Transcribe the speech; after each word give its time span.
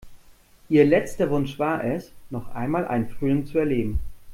Ihr 0.67 0.83
letzter 0.83 1.29
Wunsch 1.29 1.59
war 1.59 1.83
es, 1.83 2.11
noch 2.31 2.55
einmal 2.55 2.87
einen 2.87 3.07
Frühling 3.07 3.45
zu 3.45 3.59
erleben. 3.59 3.99